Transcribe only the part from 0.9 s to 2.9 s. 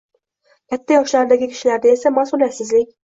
yoshlardagi kishilarda esa masʼuliyatsizlik